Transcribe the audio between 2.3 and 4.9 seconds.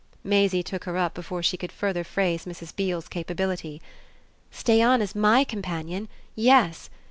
Mrs. Beale's capability. "Stay